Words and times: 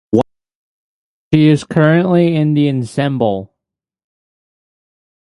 She 1.31 1.49
is 1.49 1.63
currently 1.63 2.35
in 2.35 2.55
the 2.55 2.67
Ensemble. 2.69 3.53